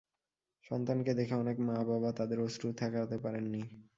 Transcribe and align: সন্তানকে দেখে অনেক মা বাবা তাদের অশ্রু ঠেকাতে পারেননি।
সন্তানকে 0.65 1.11
দেখে 1.19 1.35
অনেক 1.35 1.57
মা 1.67 1.77
বাবা 1.89 2.09
তাদের 2.19 2.37
অশ্রু 2.41 2.67
ঠেকাতে 2.79 3.17
পারেননি। 3.23 3.61